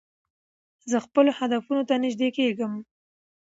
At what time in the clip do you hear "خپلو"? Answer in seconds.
1.05-1.31